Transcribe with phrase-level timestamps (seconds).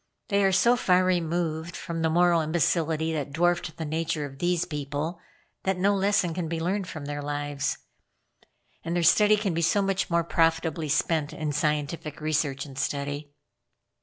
[0.29, 4.65] They are so far removed from the moral imbecility that dwarfed the nature of these
[4.65, 5.19] people,
[5.61, 7.77] that no lesson can be learned from their lives;
[8.83, 13.31] and their time can be so much more profitably spent in scientific research and study."